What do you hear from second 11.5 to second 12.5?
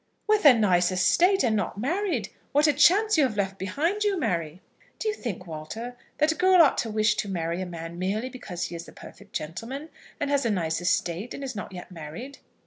not yet married?"